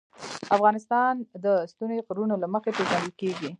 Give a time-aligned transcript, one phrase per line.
[0.55, 1.13] افغانستان
[1.43, 3.49] د ستوني غرونه له مخې پېژندل کېږي.